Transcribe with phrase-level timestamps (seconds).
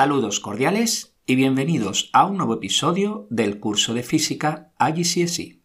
[0.00, 5.60] Saludos cordiales y bienvenidos a un nuevo episodio del curso de física IGCSE.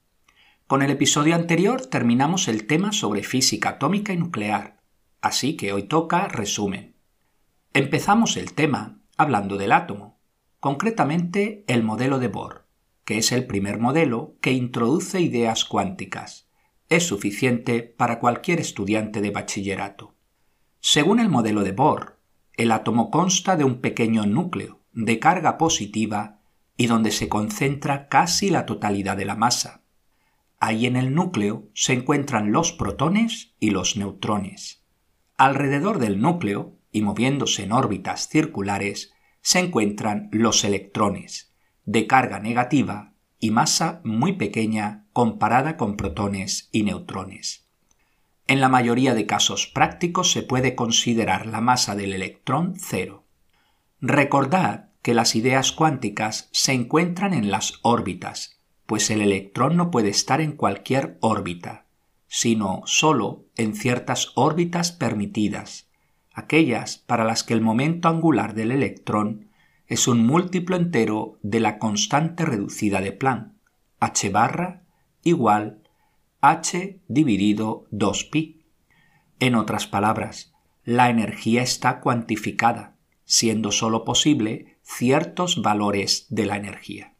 [0.67, 4.81] Con el episodio anterior terminamos el tema sobre física atómica y nuclear,
[5.21, 6.97] así que hoy toca resumen.
[7.73, 10.19] Empezamos el tema hablando del átomo,
[10.59, 12.67] concretamente el modelo de Bohr,
[13.05, 16.49] que es el primer modelo que introduce ideas cuánticas.
[16.89, 20.13] Es suficiente para cualquier estudiante de bachillerato.
[20.81, 22.14] Según el modelo de Bohr,
[22.57, 26.39] el átomo consta de un pequeño núcleo de carga positiva
[26.77, 29.81] y donde se concentra casi la totalidad de la masa.
[30.59, 34.83] Ahí en el núcleo se encuentran los protones y los neutrones.
[35.37, 41.53] Alrededor del núcleo, y moviéndose en órbitas circulares, se encuentran los electrones,
[41.83, 47.64] de carga negativa y masa muy pequeña comparada con protones y neutrones.
[48.47, 53.23] En la mayoría de casos prácticos se puede considerar la masa del electrón cero.
[54.01, 60.09] Recordad que las ideas cuánticas se encuentran en las órbitas, pues el electrón no puede
[60.09, 61.85] estar en cualquier órbita,
[62.27, 65.89] sino solo en ciertas órbitas permitidas,
[66.33, 69.47] aquellas para las que el momento angular del electrón
[69.87, 73.53] es un múltiplo entero de la constante reducida de Planck,
[73.99, 74.83] h barra
[75.23, 75.81] igual
[76.47, 78.61] h dividido 2pi.
[79.39, 87.15] En otras palabras, la energía está cuantificada, siendo sólo posible ciertos valores de la energía.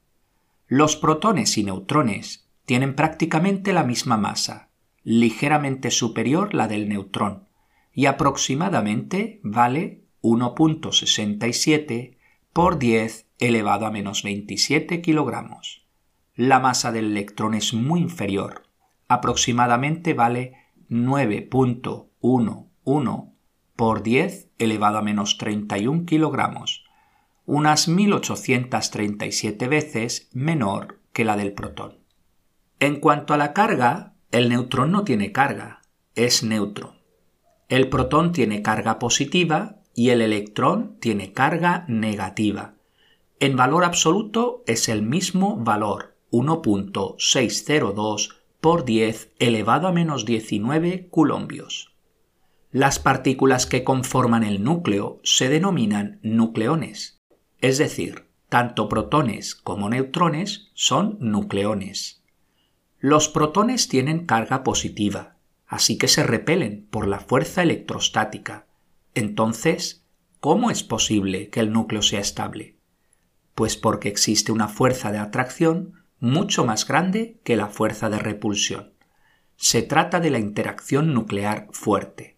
[0.67, 4.69] Los protones y neutrones tienen prácticamente la misma masa,
[5.03, 7.47] ligeramente superior la del neutrón,
[7.93, 12.17] y aproximadamente vale 1.67
[12.53, 15.87] por 10 elevado a menos 27 kilogramos.
[16.35, 18.64] La masa del electrón es muy inferior,
[19.07, 20.53] aproximadamente vale
[20.89, 23.31] 9.11
[23.75, 26.85] por 10 elevado a menos 31 kilogramos,
[27.45, 31.99] unas 1837 veces menor que la del protón.
[32.79, 35.81] En cuanto a la carga, el neutrón no tiene carga,
[36.15, 36.95] es neutro.
[37.69, 42.75] El protón tiene carga positiva y el electrón tiene carga negativa.
[43.39, 51.93] En valor absoluto es el mismo valor, 1.602 por 10 elevado a menos 19 coulombios.
[52.71, 57.21] Las partículas que conforman el núcleo se denominan nucleones,
[57.59, 62.23] es decir, tanto protones como neutrones son nucleones.
[62.97, 65.37] Los protones tienen carga positiva,
[65.67, 68.65] así que se repelen por la fuerza electrostática.
[69.13, 70.07] Entonces,
[70.39, 72.77] ¿cómo es posible que el núcleo sea estable?
[73.53, 78.93] Pues porque existe una fuerza de atracción mucho más grande que la fuerza de repulsión.
[79.57, 82.37] Se trata de la interacción nuclear fuerte.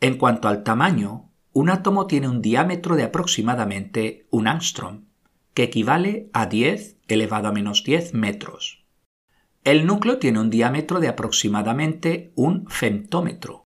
[0.00, 5.06] En cuanto al tamaño, un átomo tiene un diámetro de aproximadamente un angstrom,
[5.54, 8.84] que equivale a 10 elevado a menos 10 metros.
[9.64, 13.64] El núcleo tiene un diámetro de aproximadamente un femtómetro,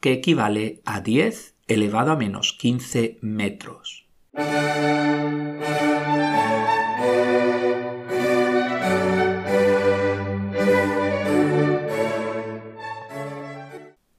[0.00, 4.06] que equivale a 10 elevado a menos 15 metros.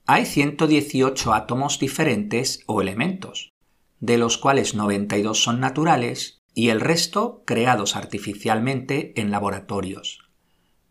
[0.06, 3.54] Hay 118 átomos diferentes o elementos,
[4.02, 10.20] de los cuales 92 son naturales y el resto creados artificialmente en laboratorios.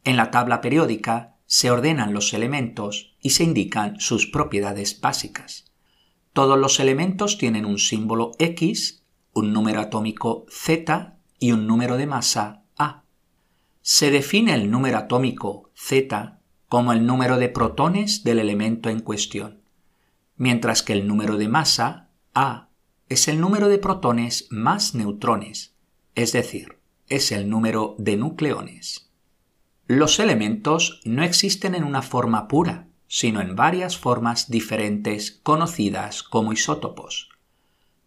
[0.04, 5.70] En la tabla periódica se ordenan los elementos y se indican sus propiedades básicas.
[6.32, 12.06] Todos los elementos tienen un símbolo X, un número atómico Z y un número de
[12.06, 13.04] masa A.
[13.82, 16.38] Se define el número atómico Z
[16.72, 19.60] como el número de protones del elemento en cuestión,
[20.38, 22.70] mientras que el número de masa, A,
[23.10, 25.74] es el número de protones más neutrones,
[26.14, 26.78] es decir,
[27.10, 29.10] es el número de nucleones.
[29.86, 36.54] Los elementos no existen en una forma pura, sino en varias formas diferentes conocidas como
[36.54, 37.28] isótopos.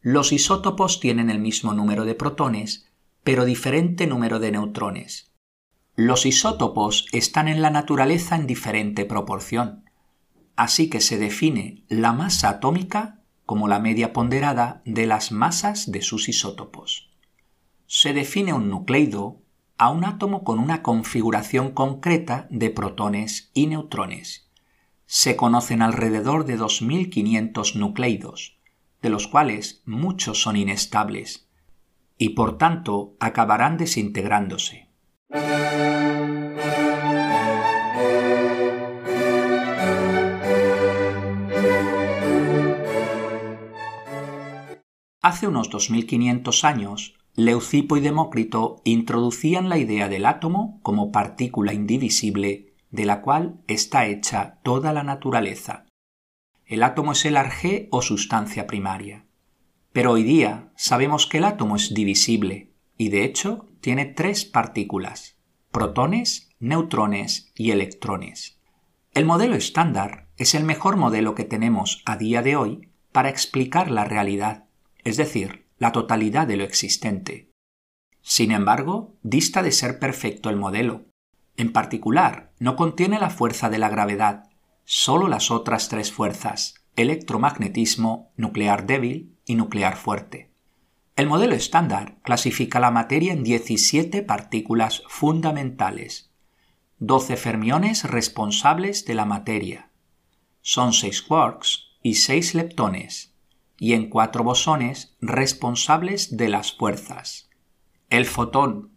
[0.01, 2.87] Los isótopos tienen el mismo número de protones,
[3.23, 5.34] pero diferente número de neutrones,
[5.95, 9.89] los isótopos están en la naturaleza en diferente proporción,
[10.57, 16.01] así que se define la masa atómica como la media ponderada de las masas de
[16.01, 17.11] sus isótopos.
[17.87, 19.41] Se define un nucleido
[19.77, 24.49] a un átomo con una configuración concreta de protones y neutrones.
[25.05, 28.57] Se conocen alrededor de 2.500 nucleidos,
[29.01, 31.47] de los cuales muchos son inestables,
[32.17, 34.84] y por tanto acabarán desintegrándose.
[45.25, 52.75] Hace unos 2500 años, Leucipo y Demócrito introducían la idea del átomo como partícula indivisible
[52.91, 55.87] de la cual está hecha toda la naturaleza.
[56.65, 59.25] El átomo es el arjé o sustancia primaria.
[59.91, 65.37] Pero hoy día sabemos que el átomo es divisible y de hecho tiene tres partículas,
[65.69, 68.59] protones, neutrones y electrones.
[69.13, 73.91] El modelo estándar es el mejor modelo que tenemos a día de hoy para explicar
[73.91, 74.65] la realidad,
[75.03, 77.51] es decir, la totalidad de lo existente.
[78.23, 81.05] Sin embargo, dista de ser perfecto el modelo.
[81.55, 84.49] En particular, no contiene la fuerza de la gravedad,
[84.83, 90.54] solo las otras tres fuerzas, electromagnetismo, nuclear débil y nuclear fuerte.
[91.15, 96.29] El modelo estándar clasifica la materia en 17 partículas fundamentales,
[96.99, 99.91] 12 fermiones responsables de la materia.
[100.61, 103.33] Son 6 quarks y 6 leptones,
[103.77, 107.49] y en 4 bosones responsables de las fuerzas.
[108.09, 108.91] El fotón,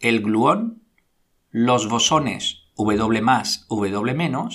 [0.00, 0.82] el gluón,
[1.52, 4.48] los bosones W W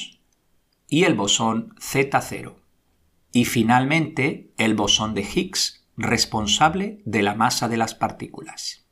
[0.90, 2.56] y el bosón Z0.
[3.32, 8.88] Y finalmente el bosón de Higgs, responsable de la masa de las partículas.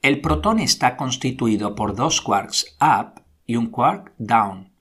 [0.00, 4.72] El protón está constituido por dos quarks up y un quark down,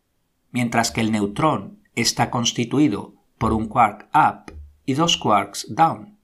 [0.52, 4.54] mientras que el neutrón está constituido por un quark up
[4.86, 6.18] y dos quarks down.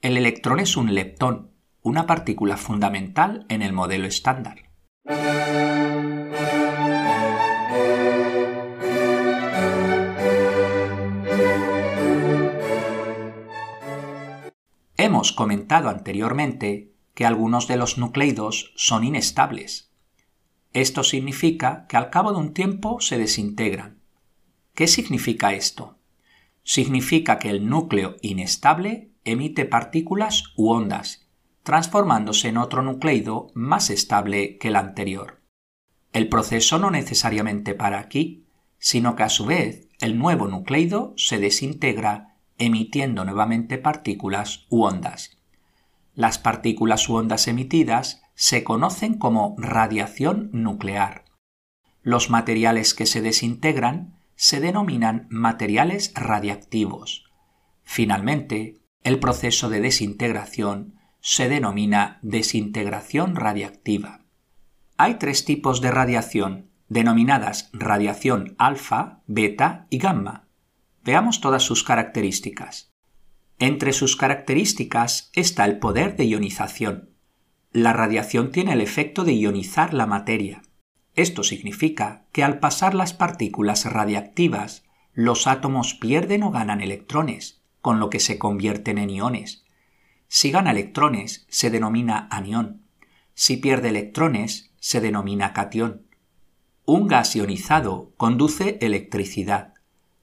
[0.00, 1.50] El electrón es un leptón,
[1.82, 4.70] una partícula fundamental en el modelo estándar.
[15.22, 19.92] Hemos comentado anteriormente que algunos de los nucleidos son inestables.
[20.72, 24.00] Esto significa que al cabo de un tiempo se desintegran.
[24.74, 25.96] ¿Qué significa esto?
[26.64, 31.28] Significa que el núcleo inestable emite partículas u ondas,
[31.62, 35.40] transformándose en otro nucleido más estable que el anterior.
[36.12, 38.44] El proceso no necesariamente para aquí,
[38.80, 45.38] sino que a su vez el nuevo nucleido se desintegra emitiendo nuevamente partículas u ondas.
[46.14, 51.24] Las partículas u ondas emitidas se conocen como radiación nuclear.
[52.02, 57.30] Los materiales que se desintegran se denominan materiales radiactivos.
[57.82, 64.22] Finalmente, el proceso de desintegración se denomina desintegración radiactiva.
[64.96, 70.41] Hay tres tipos de radiación, denominadas radiación alfa, beta y gamma.
[71.04, 72.92] Veamos todas sus características.
[73.58, 77.10] Entre sus características está el poder de ionización.
[77.72, 80.62] La radiación tiene el efecto de ionizar la materia.
[81.14, 87.98] Esto significa que al pasar las partículas radiactivas, los átomos pierden o ganan electrones, con
[87.98, 89.64] lo que se convierten en iones.
[90.28, 92.82] Si gana electrones, se denomina anión.
[93.34, 96.06] Si pierde electrones, se denomina catión.
[96.84, 99.71] Un gas ionizado conduce electricidad.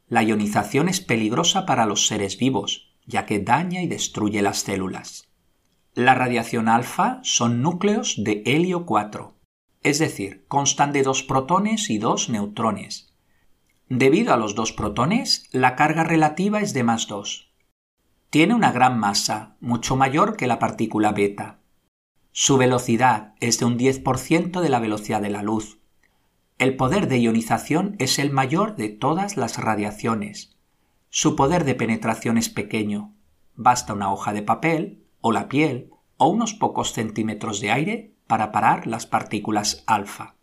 [0.10, 5.30] La ionización es peligrosa para los seres vivos, ya que daña y destruye las células.
[5.94, 9.36] La radiación alfa son núcleos de helio 4,
[9.84, 13.14] es decir, constan de dos protones y dos neutrones.
[13.88, 17.52] Debido a los dos protones, la carga relativa es de más 2.
[18.30, 21.60] Tiene una gran masa, mucho mayor que la partícula beta.
[22.32, 25.79] Su velocidad es de un 10% de la velocidad de la luz,
[26.60, 30.58] el poder de ionización es el mayor de todas las radiaciones.
[31.10, 33.16] Su poder de penetración es pequeño.
[33.56, 38.52] Basta una hoja de papel, o la piel, o unos pocos centímetros de aire para
[38.52, 40.36] parar las partículas alfa.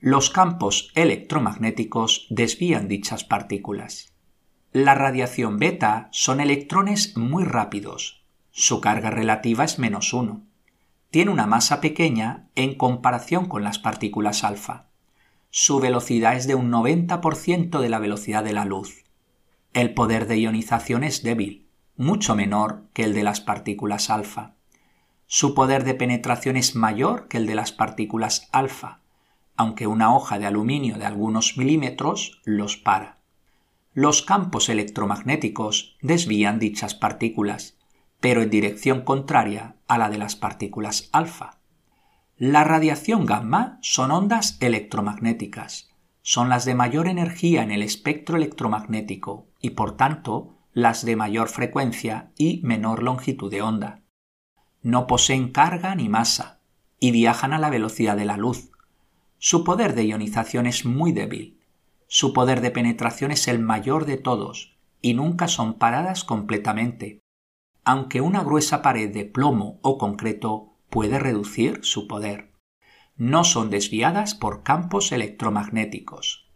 [0.00, 4.14] Los campos electromagnéticos desvían dichas partículas.
[4.72, 8.24] La radiación beta son electrones muy rápidos.
[8.50, 10.46] Su carga relativa es menos uno.
[11.10, 14.88] Tiene una masa pequeña en comparación con las partículas alfa
[15.56, 19.04] su velocidad es de un 90% de la velocidad de la luz.
[19.72, 24.54] El poder de ionización es débil, mucho menor que el de las partículas alfa.
[25.28, 28.98] Su poder de penetración es mayor que el de las partículas alfa,
[29.54, 33.18] aunque una hoja de aluminio de algunos milímetros los para.
[33.92, 37.76] Los campos electromagnéticos desvían dichas partículas,
[38.18, 41.58] pero en dirección contraria a la de las partículas alfa.
[42.36, 45.94] La radiación gamma son ondas electromagnéticas.
[46.20, 51.48] Son las de mayor energía en el espectro electromagnético y por tanto las de mayor
[51.48, 54.02] frecuencia y menor longitud de onda.
[54.82, 56.58] No poseen carga ni masa
[56.98, 58.72] y viajan a la velocidad de la luz.
[59.38, 61.60] Su poder de ionización es muy débil.
[62.08, 67.20] Su poder de penetración es el mayor de todos y nunca son paradas completamente.
[67.84, 72.52] aunque una gruesa pared de plomo o concreto puede reducir su poder.
[73.16, 76.46] No son desviadas por campos electromagnéticos.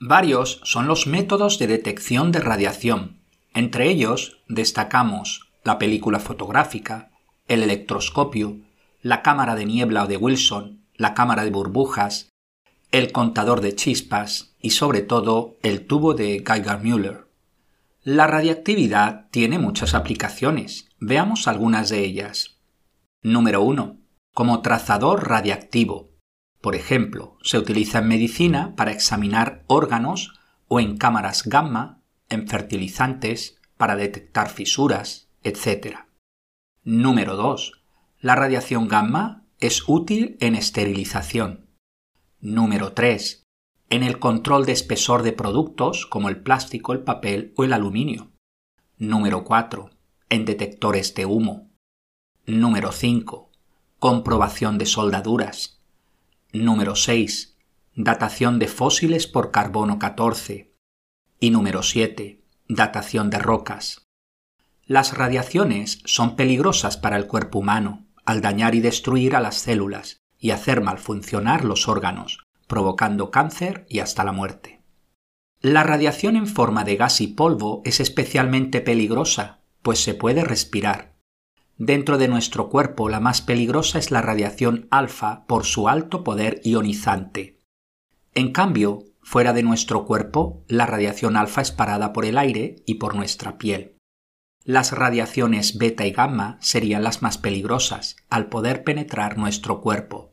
[0.00, 3.20] Varios son los métodos de detección de radiación.
[3.52, 7.10] Entre ellos destacamos la película fotográfica,
[7.46, 8.56] el electroscopio,
[9.02, 12.33] la cámara de niebla o de Wilson, la cámara de burbujas,
[12.94, 17.26] el contador de chispas y sobre todo el tubo de Geiger-Müller.
[18.04, 20.88] La radiactividad tiene muchas aplicaciones.
[21.00, 22.60] Veamos algunas de ellas.
[23.20, 23.98] Número 1.
[24.32, 26.12] Como trazador radiactivo.
[26.60, 30.32] Por ejemplo, se utiliza en medicina para examinar órganos
[30.68, 35.96] o en cámaras gamma, en fertilizantes, para detectar fisuras, etc.
[36.84, 37.72] Número 2.
[38.20, 41.64] La radiación gamma es útil en esterilización.
[42.44, 43.42] Número 3.
[43.88, 48.32] En el control de espesor de productos como el plástico, el papel o el aluminio.
[48.98, 49.88] Número 4.
[50.28, 51.70] En detectores de humo.
[52.44, 53.50] Número 5.
[53.98, 55.80] Comprobación de soldaduras.
[56.52, 57.56] Número 6.
[57.96, 60.70] Datación de fósiles por carbono 14.
[61.40, 62.42] Y número 7.
[62.68, 64.06] Datación de rocas.
[64.84, 70.23] Las radiaciones son peligrosas para el cuerpo humano al dañar y destruir a las células
[70.38, 74.82] y hacer mal funcionar los órganos, provocando cáncer y hasta la muerte.
[75.60, 81.14] La radiación en forma de gas y polvo es especialmente peligrosa, pues se puede respirar,
[81.76, 86.60] Dentro de nuestro cuerpo la más peligrosa es la radiación alfa por su alto poder
[86.62, 87.58] ionizante.
[88.32, 92.94] En cambio, fuera de nuestro cuerpo, la radiación alfa es parada por el aire y
[92.94, 93.93] por nuestra piel.
[94.66, 100.32] Las radiaciones beta y gamma serían las más peligrosas, al poder penetrar nuestro cuerpo.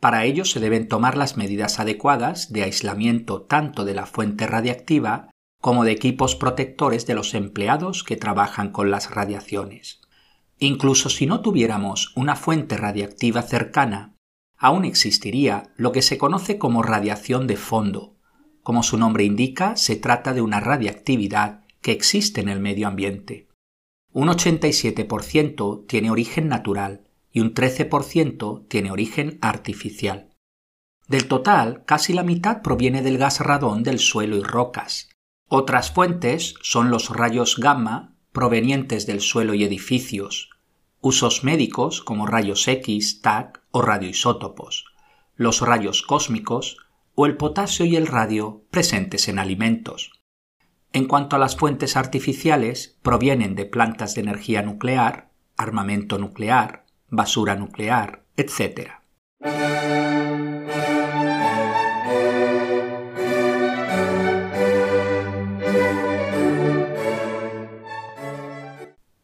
[0.00, 5.30] Para ello se deben tomar las medidas adecuadas de aislamiento tanto de la fuente radiactiva
[5.60, 10.00] como de equipos protectores de los empleados que trabajan con las radiaciones.
[10.58, 14.16] Incluso si no tuviéramos una fuente radiactiva cercana,
[14.56, 18.16] aún existiría lo que se conoce como radiación de fondo.
[18.64, 23.47] Como su nombre indica, se trata de una radiactividad que existe en el medio ambiente.
[24.12, 30.32] Un 87% tiene origen natural y un 13% tiene origen artificial.
[31.08, 35.10] Del total, casi la mitad proviene del gas radón del suelo y rocas.
[35.48, 40.50] Otras fuentes son los rayos gamma provenientes del suelo y edificios,
[41.00, 44.84] usos médicos como rayos X, TAC o radioisótopos,
[45.36, 46.76] los rayos cósmicos
[47.14, 50.17] o el potasio y el radio presentes en alimentos.
[50.92, 57.56] En cuanto a las fuentes artificiales, provienen de plantas de energía nuclear, armamento nuclear, basura
[57.56, 58.92] nuclear, etc.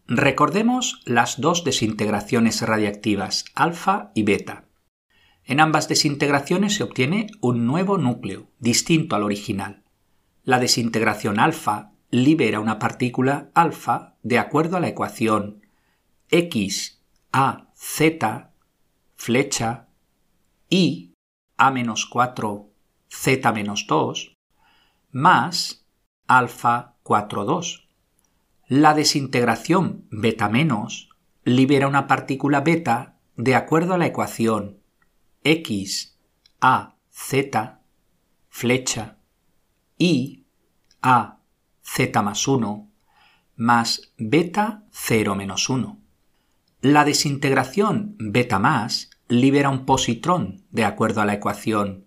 [0.07, 4.65] Recordemos las dos desintegraciones radiactivas, alfa y beta.
[5.45, 9.84] En ambas desintegraciones se obtiene un nuevo núcleo, distinto al original.
[10.45, 15.63] La desintegración alfa libera una partícula alfa de acuerdo a la ecuación
[16.31, 18.51] x a z
[19.17, 19.89] flecha
[20.69, 21.15] y
[21.57, 22.71] a menos 4
[23.09, 24.37] z menos 2
[25.13, 25.87] más
[26.27, 27.89] alfa 4 2
[28.69, 31.09] la desintegración beta menos
[31.45, 34.83] libera una partícula beta de acuerdo a la ecuación
[35.43, 36.19] x
[36.61, 37.81] a z
[38.51, 39.24] flecha
[39.99, 40.45] y
[41.03, 41.39] a
[41.83, 42.91] z más 1
[43.57, 45.99] más beta 0 menos 1.
[46.81, 52.07] La desintegración beta más libera un positrón de acuerdo a la ecuación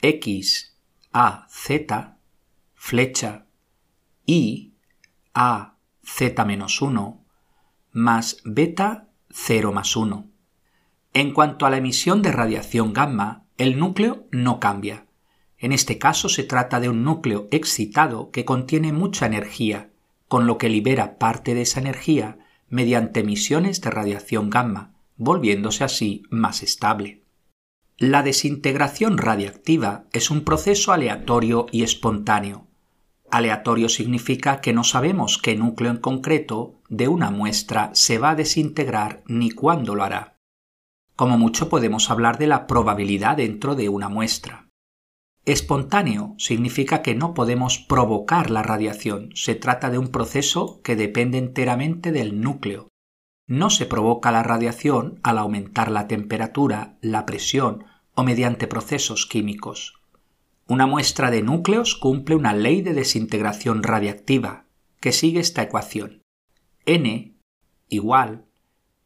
[0.00, 0.76] x
[1.12, 2.16] a z
[2.74, 3.46] flecha
[4.24, 4.74] y
[5.34, 7.20] a z-1
[7.92, 10.30] más beta 0 más 1.
[11.12, 15.06] En cuanto a la emisión de radiación gamma, el núcleo no cambia.
[15.60, 19.90] En este caso se trata de un núcleo excitado que contiene mucha energía,
[20.26, 22.38] con lo que libera parte de esa energía
[22.68, 27.22] mediante emisiones de radiación gamma, volviéndose así más estable.
[27.98, 32.66] La desintegración radiactiva es un proceso aleatorio y espontáneo,
[33.30, 38.34] Aleatorio significa que no sabemos qué núcleo en concreto de una muestra se va a
[38.34, 40.36] desintegrar ni cuándo lo hará.
[41.14, 44.69] Como mucho podemos hablar de la probabilidad dentro de una muestra.
[45.46, 51.38] Espontáneo significa que no podemos provocar la radiación, se trata de un proceso que depende
[51.38, 52.88] enteramente del núcleo.
[53.46, 59.94] No se provoca la radiación al aumentar la temperatura, la presión o mediante procesos químicos.
[60.68, 64.66] Una muestra de núcleos cumple una ley de desintegración radiactiva
[65.00, 66.22] que sigue esta ecuación.
[66.84, 67.34] n
[67.88, 68.46] igual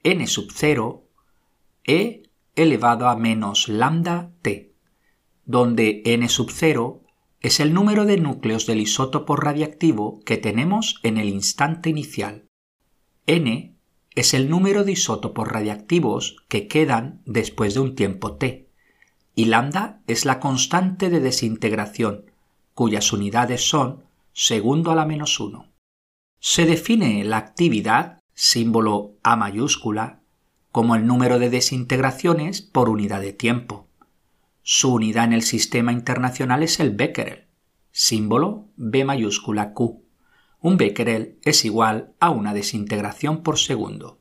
[0.02, 1.08] n sub 0
[1.84, 2.24] e
[2.54, 4.73] elevado a menos lambda t,
[5.46, 7.02] donde n sub 0
[7.40, 12.46] es el número de núcleos del isótopo radiactivo que tenemos en el instante inicial.
[13.26, 13.76] n
[14.14, 18.68] es el número de isótopos radiactivos que quedan después de un tiempo t
[19.34, 22.30] y lambda es la constante de desintegración,
[22.74, 25.68] cuyas unidades son segundo a la menos 1.
[26.38, 30.20] Se define la actividad, símbolo A mayúscula,
[30.70, 33.83] como el número de desintegraciones por unidad de tiempo.
[34.66, 37.48] Su unidad en el sistema internacional es el becquerel,
[37.92, 40.02] símbolo B mayúscula Q.
[40.58, 44.20] Un becquerel es igual a una desintegración por segundo.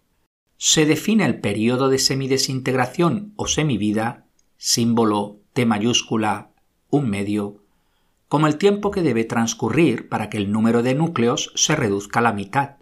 [0.58, 4.26] Se define el periodo de semidesintegración o semivida
[4.58, 6.52] símbolo T mayúscula,
[6.90, 7.64] un medio,
[8.28, 12.24] como el tiempo que debe transcurrir para que el número de núcleos se reduzca a
[12.24, 12.80] la mitad.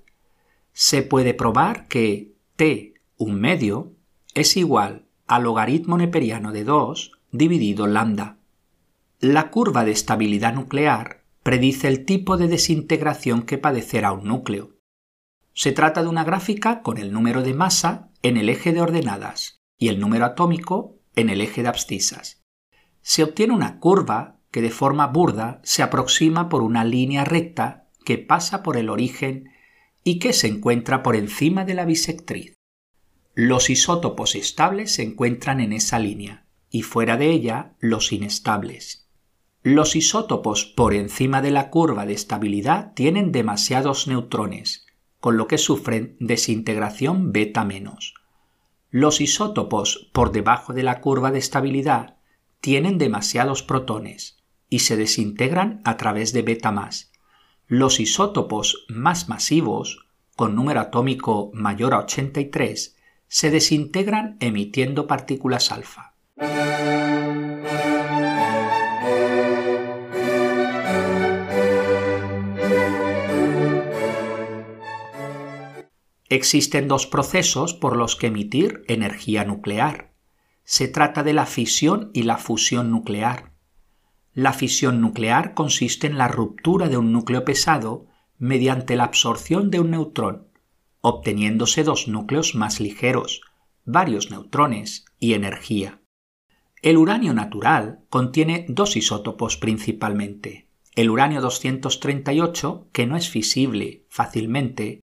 [0.74, 3.94] Se puede probar que T, un medio,
[4.34, 8.38] es igual al logaritmo neperiano de 2 dividido lambda.
[9.20, 14.76] La curva de estabilidad nuclear predice el tipo de desintegración que padecerá un núcleo.
[15.54, 19.62] Se trata de una gráfica con el número de masa en el eje de ordenadas
[19.78, 22.42] y el número atómico en el eje de abscisas.
[23.02, 28.18] Se obtiene una curva que de forma burda se aproxima por una línea recta que
[28.18, 29.52] pasa por el origen
[30.04, 32.56] y que se encuentra por encima de la bisectriz.
[33.34, 39.08] Los isótopos estables se encuentran en esa línea y fuera de ella los inestables.
[39.62, 44.88] Los isótopos por encima de la curva de estabilidad tienen demasiados neutrones,
[45.20, 48.16] con lo que sufren desintegración beta menos.
[48.90, 52.18] Los isótopos por debajo de la curva de estabilidad
[52.60, 54.38] tienen demasiados protones
[54.70, 57.12] y se desintegran a través de beta más.
[57.68, 62.96] Los isótopos más masivos, con número atómico mayor a 83,
[63.28, 66.11] se desintegran emitiendo partículas alfa.
[76.32, 80.14] Existen dos procesos por los que emitir energía nuclear.
[80.64, 83.52] Se trata de la fisión y la fusión nuclear.
[84.34, 88.08] La fisión nuclear consiste en la ruptura de un núcleo pesado
[88.40, 90.48] mediante la absorción de un neutrón,
[91.02, 93.42] obteniéndose dos núcleos más ligeros,
[93.86, 96.01] varios neutrones y energía.
[96.82, 105.02] El uranio natural contiene dos isótopos principalmente, el uranio 238, que no es fisible fácilmente,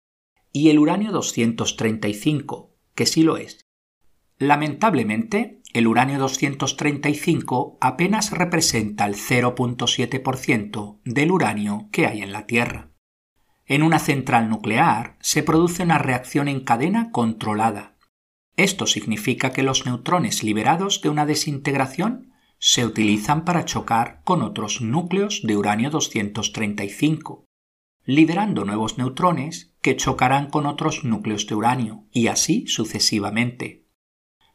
[0.53, 3.61] y el uranio 235, que sí lo es.
[4.39, 12.91] Lamentablemente, el uranio 235 apenas representa el 0.7% del uranio que hay en la Tierra.
[13.67, 17.94] En una central nuclear se produce una reacción en cadena controlada.
[18.57, 24.81] Esto significa que los neutrones liberados de una desintegración se utilizan para chocar con otros
[24.81, 27.45] núcleos de uranio 235,
[28.05, 33.87] liberando nuevos neutrones que chocarán con otros núcleos de uranio, y así sucesivamente.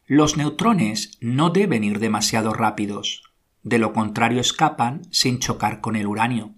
[0.05, 3.23] Los neutrones no deben ir demasiado rápidos,
[3.63, 6.55] de lo contrario escapan sin chocar con el uranio.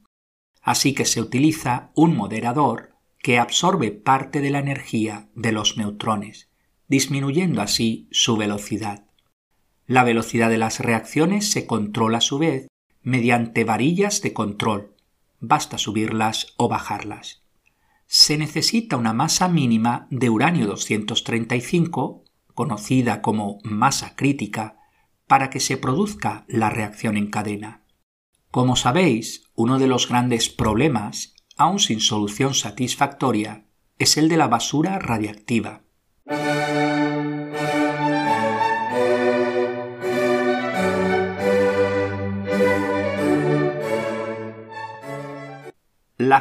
[0.62, 6.51] Así que se utiliza un moderador que absorbe parte de la energía de los neutrones,
[6.92, 9.06] disminuyendo así su velocidad.
[9.88, 12.68] La velocidad de las reacciones se controla a su vez
[13.02, 14.94] mediante varillas de control,
[15.40, 17.44] basta subirlas o bajarlas.
[18.08, 24.78] Se necesita una masa mínima de uranio 235, conocida como masa crítica,
[25.28, 27.86] para que se produzca la reacción en cadena.
[28.50, 33.64] Como sabéis, uno de los grandes problemas, aún sin solución satisfactoria,
[33.98, 35.84] es el de la basura radiactiva.
[36.24, 36.36] La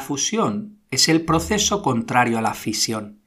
[0.00, 3.22] fusión es el proceso contrario a la fisión.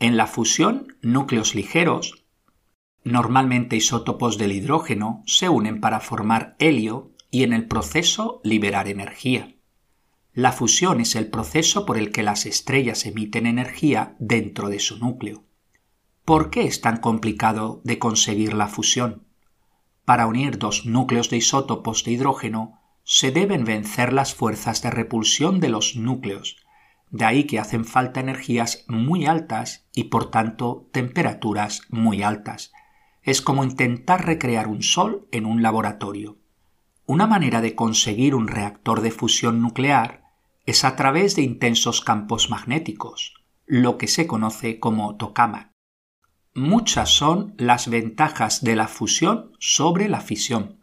[0.00, 2.24] En la fusión, núcleos ligeros,
[3.04, 9.54] normalmente isótopos del hidrógeno, se unen para formar helio y en el proceso liberar energía.
[10.32, 14.98] La fusión es el proceso por el que las estrellas emiten energía dentro de su
[14.98, 15.44] núcleo.
[16.24, 19.26] ¿Por qué es tan complicado de conseguir la fusión?
[20.06, 25.60] Para unir dos núcleos de isótopos de hidrógeno se deben vencer las fuerzas de repulsión
[25.60, 26.56] de los núcleos,
[27.10, 32.72] de ahí que hacen falta energías muy altas y por tanto temperaturas muy altas.
[33.22, 36.38] es como intentar recrear un sol en un laboratorio.
[37.04, 40.24] Una manera de conseguir un reactor de fusión nuclear
[40.64, 43.34] es a través de intensos campos magnéticos,
[43.66, 45.73] lo que se conoce como tokamak.
[46.56, 50.78] Muchas son las ventajas de la fusión sobre la fisión.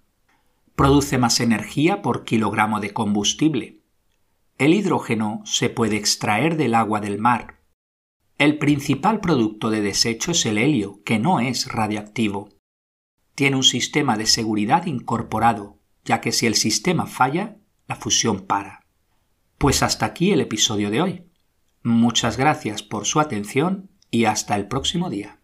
[0.76, 3.80] Produce más energía por kilogramo de combustible.
[4.58, 7.62] El hidrógeno se puede extraer del agua del mar.
[8.38, 12.50] El principal producto de desecho es el helio, que no es radiactivo.
[13.34, 17.56] Tiene un sistema de seguridad incorporado, ya que si el sistema falla,
[17.88, 18.86] la fusión para.
[19.58, 21.24] Pues hasta aquí el episodio de hoy.
[21.82, 25.41] Muchas gracias por su atención y hasta el próximo día.